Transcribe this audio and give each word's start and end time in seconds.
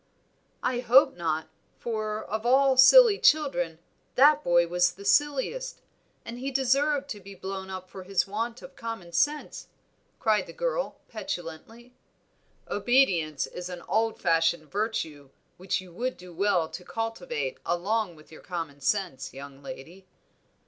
"I 0.63 0.79
hope 0.79 1.15
not, 1.15 1.47
for 1.77 2.23
of 2.23 2.43
all 2.43 2.75
silly 2.75 3.19
children, 3.19 3.77
that 4.15 4.43
boy 4.43 4.65
was 4.65 4.93
the 4.93 5.05
silliest, 5.05 5.79
and 6.25 6.39
he 6.39 6.49
deserved 6.49 7.07
to 7.09 7.19
be 7.19 7.35
blown 7.35 7.69
up 7.69 7.87
for 7.87 8.01
his 8.01 8.25
want 8.25 8.63
of 8.63 8.75
common 8.75 9.11
sense," 9.11 9.67
cried 10.19 10.47
the 10.47 10.53
girl, 10.53 10.95
petulantly. 11.07 11.93
"Obedience 12.67 13.45
is 13.45 13.69
an 13.69 13.83
old 13.83 14.19
fashioned 14.19 14.71
virtue, 14.71 15.29
which 15.57 15.81
you 15.81 15.93
would 15.93 16.17
do 16.17 16.33
well 16.33 16.67
to 16.69 16.83
cultivate 16.83 17.59
along 17.63 18.15
with 18.15 18.31
your 18.31 18.41
common 18.41 18.81
sense, 18.81 19.35
young 19.35 19.61
lady." 19.61 20.07